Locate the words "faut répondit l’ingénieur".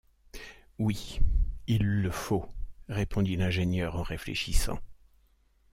2.09-3.97